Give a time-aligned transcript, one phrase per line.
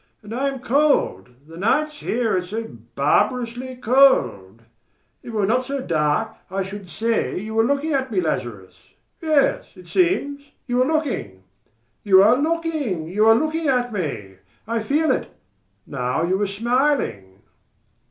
[0.23, 1.29] And I am cold.
[1.45, 2.63] The nights here are so
[2.95, 4.63] barbarously cold...
[5.21, 8.73] If it were not so dark, I should say you were looking at me, Lazarus.
[9.21, 11.43] Yes, it seems, you are looking.
[12.03, 13.09] You are looking.
[13.09, 14.37] You are looking at me!...
[14.67, 15.29] I feel it
[15.85, 17.39] now you are smiling."